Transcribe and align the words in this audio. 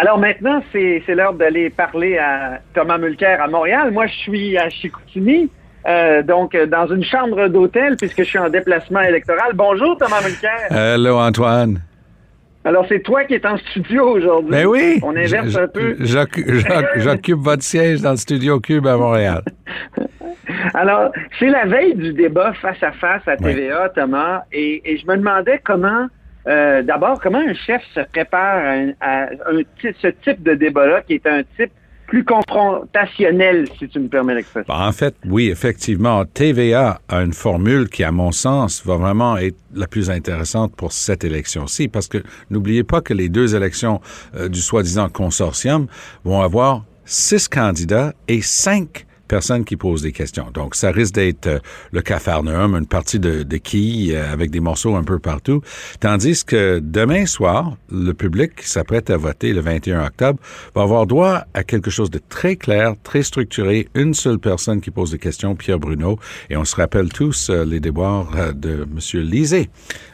Alors 0.00 0.16
maintenant, 0.16 0.62
c'est 0.70 1.02
l'heure 1.08 1.32
d'aller 1.32 1.70
parler 1.70 2.18
à 2.18 2.60
Thomas 2.72 2.98
Mulcair 2.98 3.42
à 3.42 3.48
Montréal. 3.48 3.90
Moi, 3.90 4.06
je 4.06 4.14
suis 4.14 4.56
à 4.56 4.70
Chicoutimi. 4.70 5.50
Euh, 5.88 6.22
donc, 6.22 6.56
dans 6.56 6.86
une 6.86 7.02
chambre 7.02 7.48
d'hôtel, 7.48 7.96
puisque 7.96 8.18
je 8.18 8.28
suis 8.28 8.38
en 8.38 8.48
déplacement 8.48 9.00
électoral. 9.00 9.54
Bonjour, 9.54 9.96
Thomas 9.98 10.20
Mulcair. 10.24 10.70
Hello, 10.70 11.18
Antoine. 11.18 11.80
Alors, 12.64 12.86
c'est 12.88 13.00
toi 13.00 13.24
qui 13.24 13.34
es 13.34 13.44
en 13.44 13.56
studio 13.56 14.08
aujourd'hui. 14.10 14.52
Ben 14.52 14.66
oui. 14.66 15.00
On 15.02 15.16
inverse 15.16 15.56
un 15.56 15.66
peu. 15.66 15.96
J'occupe 16.96 17.38
votre 17.38 17.64
siège 17.64 18.00
dans 18.00 18.12
le 18.12 18.18
studio 18.18 18.60
Cube 18.60 18.86
à 18.86 18.96
Montréal. 18.96 19.42
Alors, 20.74 21.10
c'est 21.40 21.48
la 21.48 21.66
veille 21.66 21.94
du 21.96 22.12
débat 22.12 22.52
face 22.54 22.82
à 22.82 22.92
face 22.92 23.26
à 23.26 23.36
TVA, 23.36 23.88
Thomas, 23.88 24.42
et, 24.52 24.96
je 24.96 25.10
me 25.10 25.16
demandais 25.16 25.60
comment, 25.64 26.06
euh, 26.48 26.82
d'abord, 26.82 27.20
comment 27.20 27.38
un 27.38 27.54
chef 27.54 27.82
se 27.94 28.00
prépare 28.12 28.86
à, 29.00 29.26
ce 29.82 30.08
type 30.08 30.42
de 30.42 30.54
débat-là, 30.54 31.02
qui 31.02 31.14
est 31.14 31.26
un 31.26 31.42
type 31.56 31.72
plus 32.06 32.24
confrontationnel, 32.24 33.68
si 33.78 33.86
tu 33.86 34.00
me 34.00 34.08
permets 34.08 34.34
l'expression? 34.34 34.72
En 34.72 34.92
fait, 34.92 35.14
oui, 35.26 35.50
effectivement, 35.50 36.24
TVA 36.24 37.00
a 37.08 37.20
une 37.20 37.34
formule 37.34 37.90
qui, 37.90 38.02
à 38.02 38.12
mon 38.12 38.32
sens, 38.32 38.82
va 38.86 38.96
vraiment 38.96 39.36
être 39.36 39.58
la 39.74 39.86
plus 39.86 40.08
intéressante 40.08 40.74
pour 40.74 40.92
cette 40.92 41.22
élection-ci, 41.22 41.88
parce 41.88 42.08
que 42.08 42.18
n'oubliez 42.48 42.82
pas 42.82 43.02
que 43.02 43.12
les 43.12 43.28
deux 43.28 43.54
élections 43.54 44.00
euh, 44.34 44.48
du 44.48 44.60
soi-disant 44.60 45.10
consortium 45.10 45.86
vont 46.24 46.40
avoir 46.40 46.84
six 47.04 47.46
candidats 47.46 48.14
et 48.26 48.40
cinq 48.40 49.06
personnes 49.28 49.64
qui 49.64 49.76
posent 49.76 50.02
des 50.02 50.12
questions. 50.12 50.46
Donc, 50.52 50.74
ça 50.74 50.90
risque 50.90 51.14
d'être 51.14 51.46
euh, 51.46 51.58
le 51.92 52.00
cafarnaum, 52.00 52.74
une 52.74 52.86
partie 52.86 53.20
de, 53.20 53.42
de 53.42 53.56
quilles 53.58 54.14
euh, 54.14 54.32
avec 54.32 54.50
des 54.50 54.60
morceaux 54.60 54.96
un 54.96 55.04
peu 55.04 55.18
partout. 55.18 55.60
Tandis 56.00 56.44
que 56.44 56.80
demain 56.82 57.26
soir, 57.26 57.76
le 57.92 58.12
public 58.12 58.56
qui 58.56 58.68
s'apprête 58.68 59.10
à 59.10 59.16
voter 59.16 59.52
le 59.52 59.60
21 59.60 60.06
octobre 60.06 60.40
va 60.74 60.82
avoir 60.82 61.06
droit 61.06 61.42
à 61.54 61.62
quelque 61.62 61.90
chose 61.90 62.10
de 62.10 62.20
très 62.28 62.56
clair, 62.56 62.94
très 63.02 63.22
structuré. 63.22 63.88
Une 63.94 64.14
seule 64.14 64.38
personne 64.38 64.80
qui 64.80 64.90
pose 64.90 65.12
des 65.12 65.18
questions, 65.18 65.54
Pierre 65.54 65.78
Bruno. 65.78 66.18
Et 66.50 66.56
on 66.56 66.64
se 66.64 66.74
rappelle 66.74 67.10
tous 67.10 67.50
euh, 67.50 67.64
les 67.64 67.80
déboires 67.80 68.30
de 68.54 68.82
M. 68.82 69.20
Lisée 69.22 69.68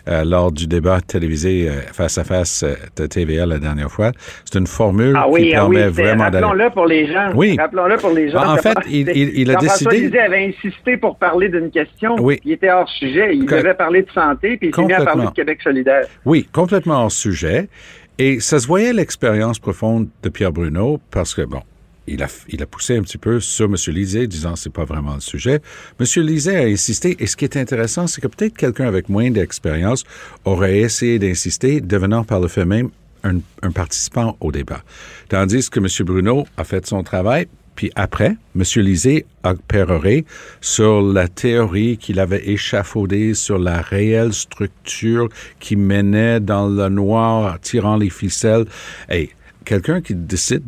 lors 0.07 0.53
du 0.53 0.67
débat 0.67 1.01
télévisé 1.01 1.70
face 1.92 2.19
à 2.19 2.25
face 2.25 2.62
de 2.97 3.07
TVA 3.07 3.47
la 3.47 3.59
dernière 3.59 3.91
fois. 3.91 4.12
C'est 4.45 4.59
une 4.59 4.67
formule 4.67 5.15
ah 5.17 5.27
qui 5.35 5.55
ah 5.55 5.61
permet 5.61 5.89
vraiment 5.89 6.25
d'aller... 6.31 6.45
Rappelons-le 6.45 6.70
pour 6.70 6.87
les 6.87 7.07
gens. 7.07 7.31
Oui. 7.35 7.57
Rappelons-le 7.59 7.97
pour 7.97 8.11
les 8.11 8.31
gens. 8.31 8.45
en 8.45 8.57
fait, 8.57 8.77
il, 8.91 9.04
il, 9.15 9.51
a 9.51 9.57
décidé. 9.57 10.09
François 10.09 10.23
avait 10.23 10.47
insisté 10.47 10.97
pour 10.97 11.17
parler 11.17 11.49
d'une 11.49 11.71
question. 11.71 12.17
Oui. 12.21 12.41
Il 12.45 12.53
était 12.53 12.71
hors 12.71 12.89
sujet. 12.89 13.35
Il 13.35 13.47
devait 13.47 13.75
parler 13.75 14.03
de 14.03 14.11
santé, 14.11 14.57
puis 14.57 14.69
il 14.69 14.75
s'est 14.75 14.85
mis 14.85 14.93
à 14.93 15.05
parler 15.05 15.27
de 15.27 15.31
Québec 15.33 15.61
solidaire. 15.63 16.07
Oui, 16.25 16.49
complètement 16.53 17.03
hors 17.05 17.13
sujet. 17.13 17.69
Et 18.19 18.39
ça 18.41 18.59
se 18.61 18.67
voyait 18.67 18.93
l'expérience 18.93 19.59
profonde 19.59 20.09
de 20.23 20.29
Pierre 20.29 20.53
Bruno, 20.53 21.01
parce 21.11 21.35
que, 21.35 21.43
bon, 21.43 21.63
il 22.07 22.23
a, 22.23 22.29
il 22.49 22.63
a 22.63 22.67
poussé 22.67 22.97
un 22.97 23.03
petit 23.03 23.19
peu 23.19 23.41
sur 23.41 23.67
M. 23.67 23.77
Lisée, 23.89 24.27
disant 24.27 24.57
c'est 24.57 24.73
pas 24.73 24.85
vraiment 24.85 25.15
le 25.15 25.21
sujet. 25.21 25.61
M. 25.99 26.23
Lisée 26.23 26.57
a 26.57 26.63
insisté, 26.63 27.17
et 27.19 27.27
ce 27.27 27.37
qui 27.37 27.45
est 27.45 27.57
intéressant, 27.57 28.07
c'est 28.07 28.21
que 28.21 28.29
peut-être 28.29 28.57
quelqu'un 28.57 28.87
avec 28.87 29.09
moins 29.09 29.31
d'expérience 29.31 30.05
aurait 30.45 30.79
essayé 30.79 31.19
d'insister, 31.19 31.81
devenant 31.81 32.25
par 32.25 32.41
le 32.41 32.49
fait 32.49 32.65
même 32.65 32.91
un, 33.25 33.39
un, 33.63 33.71
participant 33.71 34.37
au 34.41 34.53
débat. 34.53 34.83
Tandis 35.29 35.71
que 35.71 35.81
M. 35.81 35.87
Bruno 36.07 36.47
a 36.57 36.65
fait 36.65 36.87
son 36.87 37.03
travail, 37.03 37.49
puis 37.75 37.91
après, 37.97 38.36
M. 38.56 38.62
Lisée 38.77 39.27
a 39.42 39.55
péroré 39.55 40.25
sur 40.61 41.03
la 41.03 41.28
théorie 41.28 41.98
qu'il 41.98 42.20
avait 42.20 42.48
échafaudée 42.48 43.34
sur 43.34 43.58
la 43.58 43.80
réelle 43.80 44.33
structure 44.33 45.28
qui 45.58 45.77
menait 45.77 46.41
dans 46.41 46.69
le 46.69 46.89
noir, 46.89 47.58
tirant 47.61 47.97
les 47.97 48.11
ficelles. 48.11 48.67
Et 49.11 49.30
quelqu'un 49.64 50.00
qui 50.00 50.14
décide 50.14 50.62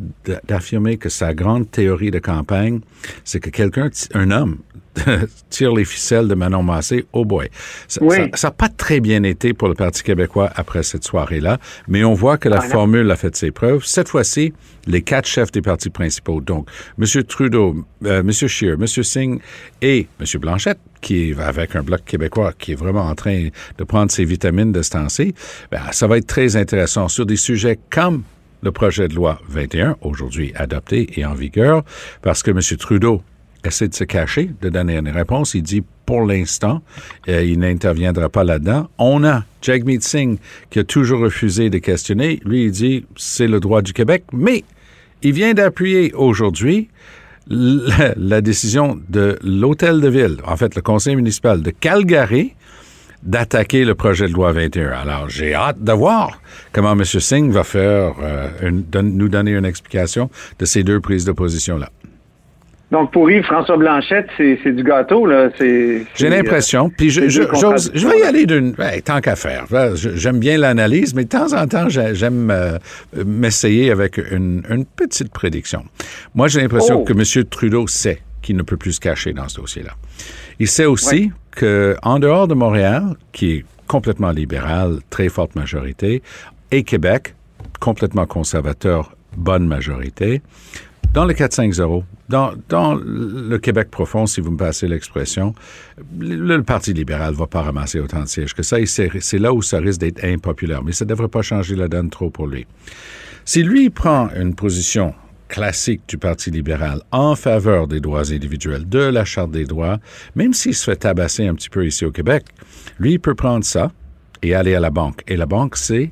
d'affirmer 0.47 0.97
que 0.97 1.09
sa 1.09 1.33
grande 1.33 1.69
théorie 1.71 2.11
de 2.11 2.19
campagne, 2.19 2.81
c'est 3.23 3.39
que 3.39 3.49
quelqu'un, 3.49 3.89
un 4.13 4.31
homme, 4.31 4.57
tire 5.49 5.73
les 5.73 5.85
ficelles 5.85 6.27
de 6.27 6.35
Manon 6.35 6.63
Massé, 6.63 7.05
oh 7.13 7.25
boy. 7.25 7.49
Ça 7.87 8.01
n'a 8.01 8.51
pas 8.51 8.69
très 8.69 8.99
bien 8.99 9.23
été 9.23 9.53
pour 9.53 9.67
le 9.67 9.73
Parti 9.73 10.03
québécois 10.03 10.49
après 10.55 10.83
cette 10.83 11.03
soirée-là, 11.03 11.59
mais 11.87 12.03
on 12.03 12.13
voit 12.13 12.37
que 12.37 12.49
la 12.49 12.61
formule 12.61 13.09
a 13.11 13.15
fait 13.15 13.35
ses 13.35 13.51
preuves. 13.51 13.83
Cette 13.85 14.09
fois-ci, 14.09 14.53
les 14.87 15.01
quatre 15.01 15.27
chefs 15.27 15.51
des 15.51 15.61
partis 15.61 15.89
principaux, 15.89 16.41
donc 16.41 16.69
M. 16.99 17.23
Trudeau, 17.23 17.75
euh, 18.05 18.21
M. 18.21 18.31
Scheer, 18.31 18.73
M. 18.73 18.87
Singh 18.87 19.39
et 19.81 20.07
M. 20.19 20.39
Blanchette, 20.39 20.79
qui 21.01 21.29
est 21.29 21.39
avec 21.39 21.75
un 21.75 21.83
bloc 21.83 22.03
québécois 22.05 22.53
qui 22.57 22.71
est 22.71 22.75
vraiment 22.75 23.05
en 23.05 23.15
train 23.15 23.49
de 23.77 23.83
prendre 23.83 24.11
ses 24.11 24.25
vitamines 24.25 24.71
de 24.71 24.81
ce 24.81 24.91
temps-ci, 24.91 25.33
ben, 25.71 25.81
ça 25.91 26.07
va 26.07 26.17
être 26.17 26.27
très 26.27 26.55
intéressant 26.55 27.07
sur 27.07 27.25
des 27.25 27.35
sujets 27.35 27.79
comme 27.89 28.23
le 28.63 28.71
projet 28.71 29.07
de 29.07 29.13
loi 29.13 29.39
21, 29.49 29.97
aujourd'hui 30.01 30.51
adopté 30.55 31.07
et 31.19 31.25
en 31.25 31.33
vigueur, 31.33 31.83
parce 32.21 32.41
que 32.41 32.51
M. 32.51 32.59
Trudeau 32.77 33.21
essaie 33.67 33.87
de 33.87 33.93
se 33.95 34.03
cacher, 34.03 34.49
de 34.61 34.69
donner 34.69 34.97
une 34.97 35.09
réponse. 35.09 35.53
Il 35.53 35.63
dit 35.63 35.83
pour 36.05 36.25
l'instant, 36.25 36.81
euh, 37.27 37.43
il 37.43 37.59
n'interviendra 37.59 38.29
pas 38.29 38.43
là-dedans. 38.43 38.89
On 38.97 39.23
a 39.23 39.43
Jagmeet 39.61 40.01
Singh 40.01 40.37
qui 40.69 40.79
a 40.79 40.83
toujours 40.83 41.19
refusé 41.19 41.69
de 41.69 41.77
questionner. 41.77 42.39
Lui, 42.45 42.65
il 42.65 42.71
dit 42.71 43.05
c'est 43.15 43.47
le 43.47 43.59
droit 43.59 43.81
du 43.81 43.93
Québec, 43.93 44.23
mais 44.33 44.63
il 45.21 45.33
vient 45.33 45.53
d'appuyer 45.53 46.13
aujourd'hui 46.13 46.89
la, 47.49 48.41
décision 48.41 48.99
de 49.09 49.37
l'hôtel 49.41 50.01
de 50.01 50.09
ville, 50.09 50.37
en 50.45 50.57
fait 50.57 50.75
le 50.75 50.81
conseil 50.81 51.15
municipal 51.15 51.61
de 51.61 51.71
Calgary, 51.71 52.53
d'attaquer 53.23 53.85
le 53.85 53.95
projet 53.95 54.27
de 54.27 54.33
loi 54.33 54.51
21. 54.51 54.91
Alors, 54.91 55.29
j'ai 55.29 55.53
hâte 55.53 55.81
de 55.81 55.91
voir 55.91 56.41
comment 56.71 56.91
M. 56.91 57.03
Singh 57.05 57.51
va 57.51 57.63
faire, 57.63 58.15
euh, 58.21 58.49
nous 59.01 59.29
donner 59.29 59.51
une 59.51 59.65
explication 59.65 60.29
de 60.59 60.65
ces 60.65 60.83
deux 60.83 60.99
prises 60.99 61.25
de 61.25 61.31
position-là. 61.31 61.89
Donc, 62.89 63.11
pour 63.11 63.29
Yves 63.29 63.43
François 63.43 63.75
Blanchette, 63.75 64.27
c'est 64.37 64.71
du 64.71 64.83
gâteau, 64.83 65.25
là. 65.25 65.49
J'ai 65.59 66.29
l'impression. 66.29 66.89
Puis, 66.89 67.09
je, 67.09 67.27
je, 67.27 67.41
je, 67.93 68.07
vais 68.07 68.19
y 68.19 68.23
aller 68.23 68.45
d'une. 68.45 68.71
Ben, 68.71 69.01
tant 69.01 69.19
qu'à 69.19 69.35
faire. 69.35 69.65
J'aime 69.95 70.39
bien 70.39 70.57
l'analyse, 70.57 71.13
mais 71.13 71.25
de 71.25 71.29
temps 71.29 71.53
en 71.53 71.67
temps, 71.67 71.89
j'aime 71.89 72.49
euh, 72.49 72.77
m'essayer 73.25 73.91
avec 73.91 74.17
une, 74.17 74.63
une, 74.69 74.85
petite 74.85 75.33
prédiction. 75.33 75.83
Moi, 76.33 76.47
j'ai 76.47 76.61
l'impression 76.61 77.01
oh. 77.01 77.03
que 77.03 77.11
M. 77.11 77.45
Trudeau 77.45 77.87
sait 77.87 78.21
qu'il 78.41 78.55
ne 78.55 78.61
peut 78.61 78.77
plus 78.77 78.93
se 78.93 78.99
cacher 79.01 79.33
dans 79.33 79.49
ce 79.49 79.59
dossier-là. 79.59 79.91
Il 80.59 80.69
sait 80.69 80.85
aussi 80.85 81.31
qu'en 81.57 82.19
dehors 82.19 82.47
de 82.47 82.53
Montréal, 82.53 83.15
qui 83.33 83.51
est 83.51 83.65
complètement 83.87 84.31
libéral, 84.31 84.99
très 85.09 85.27
forte 85.27 85.55
majorité, 85.55 86.21
et 86.71 86.83
Québec, 86.83 87.35
complètement 87.79 88.25
conservateur, 88.25 89.13
bonne 89.35 89.67
majorité, 89.67 90.41
dans 91.17 91.25
le 91.25 91.33
4-5-0, 91.33 92.03
dans, 92.29 92.93
le 92.93 93.57
Québec 93.57 93.89
profond, 93.89 94.27
si 94.27 94.39
vous 94.39 94.51
me 94.51 94.57
passez 94.57 94.87
l'expression, 94.87 95.55
le, 96.19 96.61
Parti 96.61 96.93
libéral 96.93 97.33
va 97.33 97.47
pas 97.47 97.63
ramasser 97.63 97.99
autant 97.99 98.21
de 98.21 98.27
sièges 98.27 98.53
que 98.53 98.61
ça, 98.61 98.77
c'est 98.85 99.39
là 99.39 99.51
où 99.51 99.63
ça 99.63 99.79
risque 99.79 99.99
d'être 99.99 100.23
impopulaire. 100.23 100.83
Mais 100.83 100.91
ça 100.91 101.05
ne 101.05 101.09
devrait 101.09 101.27
pas 101.27 101.41
changer 101.41 101.75
la 101.75 101.87
donne 101.87 102.11
trop 102.11 102.29
pour 102.29 102.45
lui. 102.45 102.67
Si 103.45 103.63
lui 103.63 103.89
prend 103.89 104.29
une 104.35 104.53
position 104.53 105.15
classique 105.47 106.01
du 106.07 106.19
Parti 106.19 106.51
libéral 106.51 107.01
en 107.11 107.35
faveur 107.35 107.87
des 107.87 107.99
droits 107.99 108.31
individuels, 108.31 108.87
de 108.87 108.99
la 108.99 109.25
Charte 109.25 109.49
des 109.49 109.65
droits, 109.65 109.97
même 110.35 110.53
s'il 110.53 110.75
se 110.75 110.83
fait 110.83 110.97
tabasser 110.97 111.47
un 111.47 111.55
petit 111.55 111.71
peu 111.71 111.87
ici 111.87 112.05
au 112.05 112.11
Québec, 112.11 112.45
lui, 112.99 113.17
peut 113.17 113.33
prendre 113.33 113.65
ça 113.65 113.91
et 114.43 114.53
aller 114.53 114.75
à 114.75 114.79
la 114.79 114.91
banque. 114.91 115.23
Et 115.27 115.35
la 115.35 115.47
banque, 115.47 115.77
c'est 115.77 116.11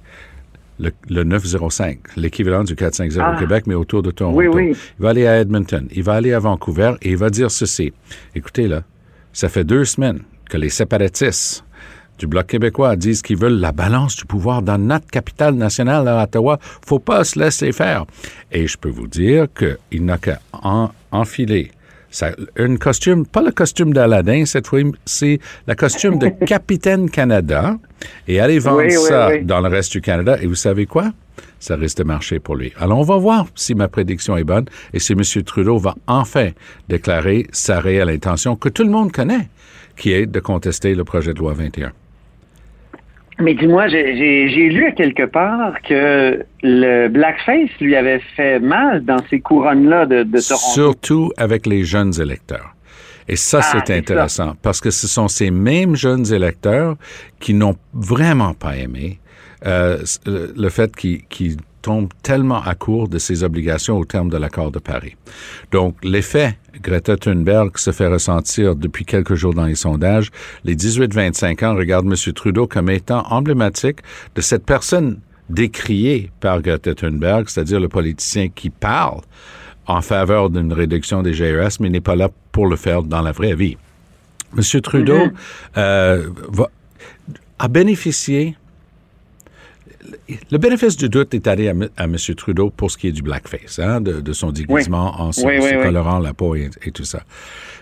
le, 0.80 1.24
905, 1.24 2.00
l'équivalent 2.18 2.64
du 2.64 2.76
450 2.76 3.18
au 3.18 3.36
ah. 3.36 3.40
Québec, 3.40 3.66
mais 3.68 3.76
autour 3.76 4.04
de 4.04 4.12
Toronto. 4.12 4.60
Il 4.60 4.76
va 5.00 5.10
aller 5.10 5.28
à 5.28 5.40
Edmonton, 5.40 5.88
il 5.92 6.04
va 6.04 6.14
aller 6.14 6.34
à 6.34 6.40
Vancouver 6.40 6.94
et 7.02 7.12
il 7.12 7.18
va 7.18 7.30
dire 7.30 7.52
ceci. 7.52 7.94
Écoutez, 8.36 8.68
là, 8.68 8.84
ça 9.34 9.50
fait 9.50 9.64
deux 9.64 9.86
semaines 9.86 10.22
que 10.50 10.58
les 10.58 10.70
séparatistes 10.70 11.64
du 12.18 12.28
Bloc 12.28 12.48
québécois 12.48 12.96
disent 12.96 13.22
qu'ils 13.22 13.38
veulent 13.38 13.60
la 13.60 13.72
balance 13.72 14.16
du 14.16 14.26
pouvoir 14.26 14.62
dans 14.62 14.78
notre 14.78 15.08
capitale 15.08 15.56
nationale 15.56 16.08
à 16.08 16.24
Ottawa. 16.24 16.60
Faut 16.86 17.00
pas 17.00 17.24
se 17.24 17.38
laisser 17.38 17.72
faire. 17.72 18.06
Et 18.52 18.68
je 18.68 18.78
peux 18.78 18.90
vous 18.90 19.08
dire 19.08 19.48
qu'il 19.54 20.06
n'a 20.06 20.18
qu'à 20.18 20.40
enfiler 21.12 21.72
ça, 22.16 22.32
un 22.58 22.78
costume, 22.78 23.26
pas 23.26 23.42
le 23.42 23.52
costume 23.52 23.92
d'Aladin 23.92 24.46
cette 24.46 24.68
fois, 24.68 24.80
c'est 25.04 25.40
le 25.68 25.76
costume 25.76 26.18
de 26.18 26.30
Capitaine 26.46 27.10
Canada 27.10 27.78
et 28.26 28.40
aller 28.40 28.58
vendre 28.58 28.90
ça 28.90 29.32
dans 29.44 29.60
le 29.60 29.68
reste 29.68 29.92
du 29.92 30.00
Canada. 30.00 30.38
Et 30.42 30.48
vous 30.48 30.56
savez 30.56 30.86
quoi? 30.86 31.12
Ça 31.60 31.76
risque 31.76 31.98
de 31.98 32.04
marcher 32.06 32.40
pour 32.40 32.56
lui. 32.56 32.72
Alors, 32.80 33.00
on 33.00 33.04
va 33.04 33.18
voir 33.18 33.48
si 33.54 33.76
ma 33.76 33.90
prédiction 33.90 34.38
est 34.38 34.46
bonne 34.46 34.64
et 34.94 35.00
si 35.00 35.12
M. 35.12 35.24
Trudeau 35.44 35.78
va 35.78 35.96
enfin 36.08 36.52
déclarer 36.88 37.48
sa 37.52 37.82
réelle 37.82 38.10
intention 38.10 38.56
que 38.56 38.70
tout 38.70 38.84
le 38.86 38.92
monde 38.92 39.12
connaît, 39.12 39.50
qui 39.98 40.14
est 40.14 40.26
de 40.26 40.40
contester 40.40 40.96
le 40.96 41.04
projet 41.04 41.34
de 41.34 41.40
loi 41.40 41.54
21. 41.54 41.92
Mais 43.40 43.54
dis-moi, 43.54 43.88
j'ai 43.88 44.70
lu 44.70 44.86
à 44.86 44.92
quelque 44.92 45.26
part 45.26 45.82
que 45.82 46.46
le 46.64 47.08
blackface 47.10 47.70
lui 47.82 47.96
avait 47.96 48.22
fait 48.36 48.60
mal 48.60 49.04
dans 49.04 49.22
ces 49.30 49.42
couronnes-là 49.42 50.06
de, 50.06 50.24
de 50.24 50.40
Toronto. 50.40 50.74
Surtout 50.74 51.32
avec 51.36 51.66
les 51.66 51.84
jeunes 51.84 52.14
électeurs. 52.20 52.76
Et 53.28 53.36
ça, 53.36 53.60
ah, 53.62 53.82
c'est 53.86 53.94
intéressant 53.94 54.54
parce 54.62 54.80
que 54.80 54.92
ce 54.92 55.08
sont 55.08 55.28
ces 55.28 55.52
mêmes 55.52 55.96
jeunes 55.96 56.32
électeurs 56.32 56.96
qui 57.40 57.54
n'ont 57.54 57.76
vraiment 57.94 58.54
pas 58.54 58.78
aimé 58.78 59.20
euh, 59.66 59.98
le 60.26 60.70
fait 60.70 60.96
qu'ils 60.96 61.58
tombe 61.86 62.10
tellement 62.24 62.64
à 62.64 62.74
court 62.74 63.08
de 63.08 63.20
ses 63.20 63.44
obligations 63.44 63.96
au 64.00 64.06
terme 64.06 64.30
de 64.30 64.38
l'accord 64.38 64.72
de 64.72 64.80
Paris. 64.80 65.16
Donc, 65.72 65.96
l'effet 66.04 66.58
Greta 66.82 67.16
Thunberg 67.16 67.78
se 67.78 67.92
fait 67.92 68.08
ressentir 68.08 68.76
depuis 68.76 69.06
quelques 69.06 69.36
jours 69.36 69.54
dans 69.54 69.66
les 69.66 69.76
sondages. 69.76 70.32
Les 70.64 70.76
18-25 70.76 71.64
ans 71.64 71.76
regardent 71.76 72.08
M. 72.08 72.34
Trudeau 72.34 72.66
comme 72.66 72.90
étant 72.90 73.24
emblématique 73.30 74.00
de 74.34 74.42
cette 74.42 74.66
personne 74.66 75.20
décriée 75.48 76.32
par 76.40 76.64
Greta 76.64 76.96
Thunberg, 76.96 77.50
c'est-à-dire 77.50 77.80
le 77.80 77.88
politicien 77.88 78.50
qui 78.50 78.72
parle 78.72 79.22
en 79.86 80.02
faveur 80.02 80.50
d'une 80.50 80.74
réduction 80.74 81.22
des 81.22 81.36
GES, 81.36 81.80
mais 81.80 81.92
n'est 81.92 82.02
pas 82.02 82.16
là 82.16 82.30
pour 82.52 82.66
le 82.66 82.78
faire 82.78 83.04
dans 83.04 83.22
la 83.22 83.32
vraie 83.32 83.54
vie. 83.54 83.78
M. 84.58 84.82
Trudeau 84.82 85.28
mm-hmm. 85.28 85.34
euh, 85.78 86.30
a 87.60 87.68
bénéficié 87.68 88.56
le 90.52 90.58
bénéfice 90.58 90.98
du 90.98 91.10
doute 91.10 91.34
est 91.34 91.48
allé 91.48 91.70
à, 91.70 92.04
M. 92.04 92.16
Trudeau 92.36 92.70
pour 92.70 92.92
ce 92.92 92.98
qui 92.98 93.08
est 93.08 93.12
du 93.12 93.22
blackface, 93.22 93.80
hein, 93.80 94.02
de, 94.02 94.34
son 94.34 94.52
déguisement 94.52 95.22
en 95.22 95.32
se, 95.32 95.84
colorant 95.84 96.20
la 96.20 96.34
peau 96.34 96.56
et, 96.56 96.70
tout 96.94 97.04
ça. 97.06 97.24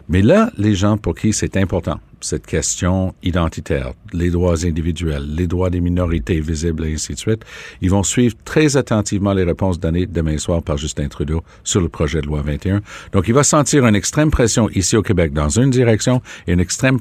Mais 0.09 0.21
là, 0.21 0.51
les 0.57 0.75
gens 0.75 0.97
pour 0.97 1.15
qui 1.15 1.33
c'est 1.33 1.57
important, 1.57 1.99
cette 2.23 2.45
question 2.45 3.13
identitaire, 3.23 3.93
les 4.13 4.29
droits 4.29 4.65
individuels, 4.65 5.25
les 5.35 5.47
droits 5.47 5.69
des 5.69 5.81
minorités 5.81 6.39
visibles 6.39 6.85
et 6.85 6.93
ainsi 6.93 7.13
de 7.13 7.19
suite, 7.19 7.43
ils 7.81 7.89
vont 7.89 8.03
suivre 8.03 8.35
très 8.45 8.77
attentivement 8.77 9.33
les 9.33 9.43
réponses 9.43 9.79
données 9.79 10.05
demain 10.05 10.37
soir 10.37 10.63
par 10.63 10.77
Justin 10.77 11.07
Trudeau 11.07 11.43
sur 11.63 11.81
le 11.81 11.89
projet 11.89 12.21
de 12.21 12.27
loi 12.27 12.41
21. 12.41 12.81
Donc, 13.11 13.27
il 13.27 13.33
va 13.33 13.43
sentir 13.43 13.85
une 13.85 13.95
extrême 13.95 14.31
pression 14.31 14.69
ici 14.69 14.95
au 14.95 15.01
Québec 15.01 15.33
dans 15.33 15.49
une 15.49 15.69
direction 15.69 16.21
et 16.47 16.53
une 16.53 16.59
extrême 16.59 16.97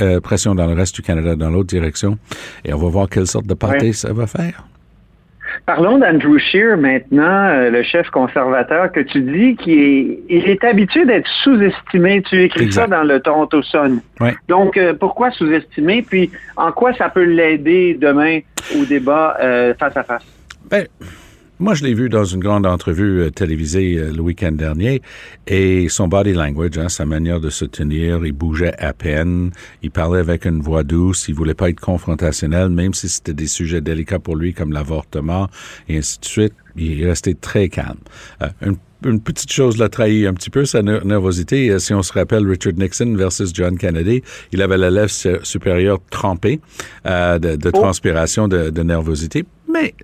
euh, 0.00 0.20
pression 0.20 0.54
dans 0.54 0.66
le 0.66 0.74
reste 0.74 0.94
du 0.94 1.02
Canada 1.02 1.36
dans 1.36 1.50
l'autre 1.50 1.68
direction. 1.68 2.18
Et 2.64 2.72
on 2.72 2.78
va 2.78 2.88
voir 2.88 3.08
quelle 3.08 3.26
sorte 3.26 3.46
de 3.46 3.54
partie 3.54 3.94
ça 3.94 4.12
va 4.12 4.26
faire. 4.26 4.64
Parlons 5.66 5.98
d'Andrew 5.98 6.38
Scheer 6.38 6.76
maintenant, 6.76 7.48
euh, 7.48 7.70
le 7.70 7.82
chef 7.82 8.08
conservateur 8.10 8.90
que 8.92 9.00
tu 9.00 9.20
dis 9.20 9.56
qui 9.56 9.72
est, 9.72 10.18
il 10.28 10.48
est 10.48 10.64
habitué 10.64 11.04
d'être 11.04 11.28
sous-estimé. 11.42 12.22
Tu 12.22 12.42
écris 12.42 12.72
ça 12.72 12.86
dans 12.86 13.02
le 13.02 13.20
Toronto 13.20 13.62
Sun. 13.62 14.00
Donc, 14.48 14.76
euh, 14.76 14.94
pourquoi 14.94 15.30
sous-estimé? 15.30 16.02
Puis, 16.02 16.30
en 16.56 16.72
quoi 16.72 16.92
ça 16.94 17.08
peut 17.08 17.24
l'aider 17.24 17.96
demain 18.00 18.40
au 18.76 18.84
débat 18.84 19.36
euh, 19.40 19.74
face 19.74 19.96
à 19.96 20.02
face? 20.02 20.24
Ben, 20.70 20.86
moi, 21.62 21.74
je 21.74 21.84
l'ai 21.84 21.94
vu 21.94 22.08
dans 22.08 22.24
une 22.24 22.40
grande 22.40 22.66
entrevue 22.66 23.20
euh, 23.20 23.30
télévisée 23.30 23.96
euh, 23.96 24.12
le 24.12 24.20
week-end 24.20 24.50
dernier 24.50 25.00
et 25.46 25.88
son 25.88 26.08
body 26.08 26.32
language, 26.32 26.76
hein, 26.76 26.88
sa 26.88 27.06
manière 27.06 27.38
de 27.38 27.50
se 27.50 27.64
tenir, 27.64 28.26
il 28.26 28.32
bougeait 28.32 28.74
à 28.78 28.92
peine, 28.92 29.52
il 29.80 29.92
parlait 29.92 30.18
avec 30.18 30.44
une 30.44 30.60
voix 30.60 30.82
douce, 30.82 31.28
il 31.28 31.36
voulait 31.36 31.54
pas 31.54 31.70
être 31.70 31.78
confrontationnel, 31.78 32.68
même 32.68 32.94
si 32.94 33.08
c'était 33.08 33.32
des 33.32 33.46
sujets 33.46 33.80
délicats 33.80 34.18
pour 34.18 34.34
lui 34.34 34.54
comme 34.54 34.72
l'avortement 34.72 35.48
et 35.88 35.98
ainsi 35.98 36.18
de 36.18 36.24
suite. 36.24 36.54
Il 36.74 37.06
restait 37.06 37.34
très 37.34 37.68
calme. 37.68 37.98
Euh, 38.42 38.72
une, 39.04 39.20
petite 39.20 39.52
chose 39.52 39.78
l'a 39.78 39.88
trahi 39.88 40.26
un 40.26 40.34
petit 40.34 40.50
peu, 40.50 40.64
sa 40.64 40.82
nervosité. 40.82 41.78
Si 41.78 41.94
on 41.94 42.02
se 42.02 42.12
rappelle 42.12 42.44
Richard 42.48 42.74
Nixon 42.74 43.14
versus 43.14 43.52
John 43.54 43.78
Kennedy, 43.78 44.22
il 44.52 44.62
avait 44.62 44.78
la 44.78 44.90
lèvre 44.90 45.10
supérieure 45.44 46.00
trempée 46.10 46.60
de, 47.04 47.58
oh. 47.66 47.70
transpiration, 47.70 48.48
de, 48.48 48.70
de 48.70 48.82
nervosité. 48.82 49.44
Mais 49.72 49.94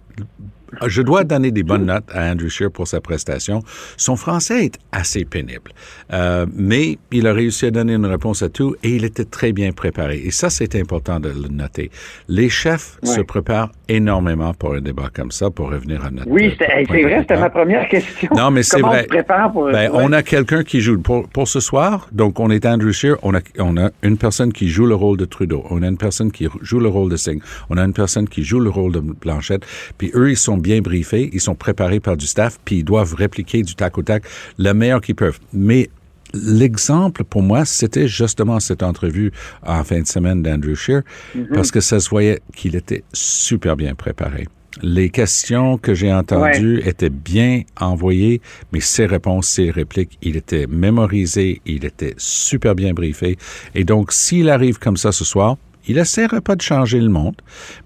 je 0.86 1.02
dois 1.02 1.24
donner 1.24 1.50
des 1.50 1.62
bonnes 1.62 1.86
notes 1.86 2.10
à 2.12 2.30
Andrew 2.30 2.48
Scheer 2.48 2.70
pour 2.70 2.88
sa 2.88 3.00
prestation. 3.00 3.62
Son 3.96 4.16
français 4.16 4.66
est 4.66 4.78
assez 4.92 5.24
pénible, 5.24 5.72
euh, 6.12 6.46
mais 6.54 6.98
il 7.10 7.26
a 7.26 7.32
réussi 7.32 7.66
à 7.66 7.70
donner 7.70 7.94
une 7.94 8.06
réponse 8.06 8.42
à 8.42 8.48
tout 8.48 8.76
et 8.82 8.90
il 8.90 9.04
était 9.04 9.24
très 9.24 9.52
bien 9.52 9.72
préparé. 9.72 10.18
Et 10.24 10.30
ça, 10.30 10.50
c'est 10.50 10.74
important 10.76 11.20
de 11.20 11.28
le 11.28 11.48
noter. 11.48 11.90
Les 12.28 12.48
chefs 12.48 12.98
se 13.02 13.20
préparent 13.20 13.72
énormément 13.88 14.54
pour 14.54 14.74
un 14.74 14.80
débat 14.80 15.10
comme 15.12 15.30
ça, 15.30 15.50
pour 15.50 15.70
revenir 15.70 16.04
à 16.04 16.10
notre. 16.10 16.28
Oui, 16.28 16.54
c'est 16.58 16.84
vrai, 16.84 17.20
c'était 17.20 17.38
ma 17.38 17.50
première 17.50 17.88
question. 17.88 18.28
Non, 18.36 18.50
mais 18.50 18.62
c'est 18.68 18.80
vrai. 18.80 19.00
On 19.00 19.02
se 19.02 19.08
prépare 19.08 19.52
pour. 19.52 19.70
Ben, 19.70 19.90
on 19.92 20.12
a 20.12 20.22
quelqu'un 20.22 20.62
qui 20.62 20.80
joue 20.80 21.00
pour, 21.00 21.28
pour 21.28 21.48
ce 21.48 21.60
soir. 21.60 22.08
Donc, 22.12 22.40
on 22.40 22.50
est 22.50 22.66
Andrew 22.66 22.92
Scheer. 22.92 23.16
On 23.22 23.34
a, 23.34 23.40
on 23.58 23.76
a 23.76 23.90
une 24.02 24.18
personne 24.18 24.52
qui 24.52 24.68
joue 24.68 24.86
le 24.86 24.94
rôle 24.94 25.16
de 25.16 25.24
Trudeau. 25.24 25.64
On 25.70 25.82
a 25.82 25.88
une 25.88 25.96
personne 25.96 26.30
qui 26.30 26.48
joue 26.60 26.80
le 26.80 26.88
rôle 26.88 27.10
de 27.10 27.16
Singh. 27.16 27.40
On 27.70 27.76
a 27.76 27.84
une 27.84 27.92
personne 27.92 28.28
qui 28.28 28.44
joue 28.44 28.60
le 28.60 28.70
rôle 28.70 28.92
de 28.92 29.00
Blanchette. 29.00 29.64
Puis 29.96 30.10
eux, 30.14 30.30
ils 30.30 30.36
sont 30.36 30.57
bien 30.58 30.80
briefés, 30.80 31.30
ils 31.32 31.40
sont 31.40 31.54
préparés 31.54 32.00
par 32.00 32.16
du 32.16 32.26
staff, 32.26 32.58
puis 32.64 32.78
ils 32.78 32.84
doivent 32.84 33.14
répliquer 33.14 33.62
du 33.62 33.74
tac 33.74 33.98
au 33.98 34.02
tac 34.02 34.24
le 34.58 34.72
meilleur 34.72 35.00
qu'ils 35.00 35.14
peuvent. 35.14 35.38
Mais 35.52 35.90
l'exemple 36.34 37.24
pour 37.24 37.42
moi, 37.42 37.64
c'était 37.64 38.08
justement 38.08 38.60
cette 38.60 38.82
entrevue 38.82 39.32
en 39.66 39.82
fin 39.84 40.00
de 40.00 40.06
semaine 40.06 40.42
d'Andrew 40.42 40.74
Scheer, 40.74 41.02
mm-hmm. 41.36 41.54
parce 41.54 41.70
que 41.70 41.80
ça 41.80 42.00
se 42.00 42.08
voyait 42.08 42.40
qu'il 42.54 42.76
était 42.76 43.04
super 43.12 43.76
bien 43.76 43.94
préparé. 43.94 44.46
Les 44.82 45.10
questions 45.10 45.76
que 45.76 45.94
j'ai 45.94 46.12
entendues 46.12 46.80
étaient 46.84 47.10
bien 47.10 47.62
envoyées, 47.80 48.40
mais 48.72 48.80
ses 48.80 49.06
réponses, 49.06 49.48
ses 49.48 49.70
répliques, 49.70 50.18
il 50.22 50.36
était 50.36 50.66
mémorisé, 50.68 51.60
il 51.66 51.84
était 51.84 52.14
super 52.16 52.74
bien 52.76 52.92
briefé. 52.92 53.38
Et 53.74 53.82
donc, 53.84 54.12
s'il 54.12 54.48
arrive 54.48 54.78
comme 54.78 54.96
ça 54.96 55.10
ce 55.10 55.24
soir, 55.24 55.56
il 55.88 55.96
n'essaiera 55.96 56.40
pas 56.40 56.54
de 56.54 56.62
changer 56.62 57.00
le 57.00 57.08
monde, 57.08 57.36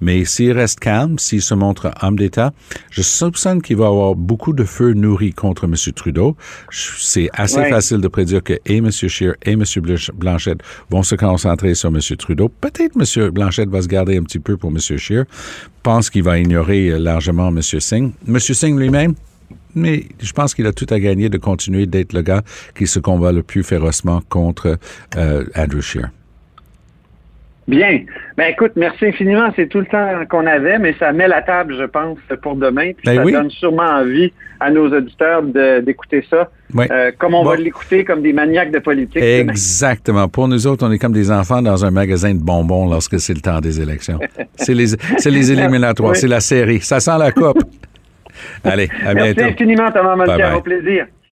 mais 0.01 0.25
s'il 0.25 0.53
reste 0.53 0.81
calme, 0.81 1.19
s'il 1.19 1.41
se 1.41 1.55
montre 1.55 1.91
homme 2.03 2.19
d'État, 2.19 2.53
je 2.91 3.01
soupçonne 3.03 3.63
qu'il 3.63 3.77
va 3.77 3.87
avoir 3.87 4.15
beaucoup 4.15 4.53
de 4.53 4.65
feu 4.65 4.93
nourri 4.93 5.33
contre 5.33 5.65
M. 5.65 5.75
Trudeau. 5.95 6.37
C'est 6.71 7.31
assez 7.33 7.65
facile 7.71 7.99
de 7.99 8.09
prédire 8.09 8.43
que 8.43 8.55
et 8.67 8.77
M. 8.77 8.91
Scheer 8.91 9.35
et 9.45 9.53
M. 9.53 9.65
Blanchette 10.15 10.61
vont 10.91 11.03
se 11.03 11.15
concentrer 11.15 11.75
sur 11.75 11.89
M. 11.89 12.01
Trudeau. 12.19 12.49
Peut-être 12.49 12.97
M. 12.97 13.31
Blanchette 13.31 13.69
va 13.69 13.83
se 13.83 13.89
garder 13.89 14.17
un 14.19 14.23
petit 14.23 14.41
peu 14.41 14.57
pour 14.57 14.71
M. 14.71 14.79
Scheer. 14.79 15.25
Pense 15.83 16.11
qu'il 16.11 16.23
va 16.23 16.39
ignorer 16.39 16.99
largement 16.99 17.49
M. 17.49 17.63
Singh. 17.63 18.13
M. 18.27 18.39
Singh 18.39 18.79
lui-même, 18.79 19.15
mais 19.75 20.07
je 20.21 20.33
pense 20.33 20.55
qu'il 20.55 20.67
a 20.67 20.73
tout 20.73 20.87
à 20.91 21.01
gagner 21.01 21.29
de 21.29 21.39
continuer 21.39 21.87
d'être 21.87 22.13
le 22.13 22.23
gars 22.23 22.43
qui 22.77 22.87
se 22.87 22.99
combat 22.99 23.33
le 23.33 23.43
plus 23.43 23.63
férocement 23.63 24.23
contre 24.29 24.79
euh, 25.17 25.45
Andrew 25.57 25.81
Scheer. 25.81 26.11
Bien. 27.69 28.01
Ben 28.37 28.47
écoute, 28.51 28.73
merci 28.77 29.07
infiniment. 29.07 29.51
C'est 29.55 29.69
tout 29.69 29.81
le 29.81 29.87
temps 29.87 30.25
qu'on 30.29 30.47
avait, 30.47 30.79
mais 30.79 30.95
ça 30.99 31.13
met 31.13 31.29
la 31.29 31.43
table, 31.43 31.77
je 31.79 31.85
pense, 31.85 32.19
pour 32.43 32.57
demain. 32.57 32.93
Puis 32.93 33.17
ben 33.17 33.25
ça 33.25 33.31
donne 33.31 33.51
sûrement 33.51 34.01
envie 34.01 34.33
à 34.59 34.71
nos 34.71 34.89
auditeurs 34.93 35.43
d'écouter 35.83 36.25
ça. 36.29 36.51
Euh, 36.77 37.13
comme 37.19 37.35
on 37.35 37.45
va 37.45 37.57
l'écouter 37.57 38.05
comme 38.05 38.23
des 38.23 38.33
maniaques 38.33 38.73
de 38.73 38.79
politique. 38.79 39.23
Exactement. 39.23 40.29
Pour 40.29 40.49
nous 40.49 40.67
autres, 40.67 40.87
on 40.87 40.91
est 40.91 40.99
comme 40.99 41.13
des 41.13 41.31
enfants 41.31 41.63
dans 41.63 41.85
un 41.85 41.91
magasin 41.91 42.35
de 42.35 42.43
bonbons 42.43 42.89
lorsque 42.89 43.21
c'est 43.21 43.35
le 43.35 43.41
temps 43.41 43.61
des 43.61 43.81
élections. 43.81 44.19
c'est 44.57 44.75
les, 44.75 44.97
les 45.25 45.53
éliminatoires, 45.53 46.17
c'est 46.17 46.29
la 46.29 46.41
série. 46.41 46.81
Ça 46.81 47.01
sent 47.01 47.19
la 47.19 47.31
coupe. 47.31 47.63
Allez, 48.65 48.89
à 49.05 49.15
bientôt. 49.15 49.43
Merci 49.43 49.53
infiniment, 49.53 49.91
Thomas 49.93 50.17
Moltier. 50.17 50.45
Au 50.57 50.61
plaisir. 50.61 51.07